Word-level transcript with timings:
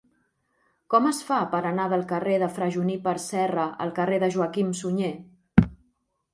Com 0.93 1.09
es 1.09 1.19
fa 1.27 1.37
per 1.51 1.59
anar 1.73 1.85
del 1.91 2.07
carrer 2.13 2.39
de 2.45 2.49
Fra 2.57 2.71
Juníper 2.77 3.15
Serra 3.27 3.69
al 3.87 3.95
carrer 4.01 4.21
de 4.27 4.33
Joaquim 4.39 4.75
Sunyer? 4.83 5.15